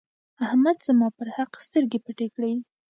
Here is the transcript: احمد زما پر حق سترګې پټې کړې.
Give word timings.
احمد 0.45 0.77
زما 0.87 1.07
پر 1.17 1.27
حق 1.37 1.51
سترګې 1.65 1.99
پټې 2.05 2.27
کړې. 2.35 2.53